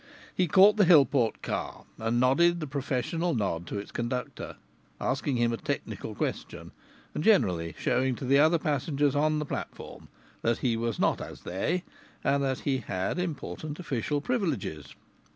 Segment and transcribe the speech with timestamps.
[0.35, 4.55] He caught the Hillport car, and nodded the professional nod to its conductor,
[4.99, 6.71] asking him a technical question,
[7.13, 10.07] and generally showing to the other passengers on the platform
[10.41, 11.83] that he was not as they,
[12.23, 14.95] and that he had important official privileges.